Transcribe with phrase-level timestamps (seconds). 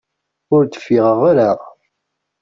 [0.55, 1.51] Ur d-fiɣeɣ ara.